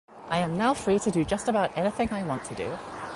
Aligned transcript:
I 0.29 0.39
am 0.39 0.57
now 0.57 0.73
free 0.73 0.97
to 0.97 1.11
do 1.11 1.23
just 1.23 1.47
about 1.47 1.77
anything 1.77 2.11
I 2.11 2.23
want 2.23 2.43
to 2.45 2.55
do. 2.55 2.75